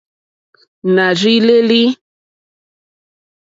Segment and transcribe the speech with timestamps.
[0.93, 1.83] Nà rzí lélí.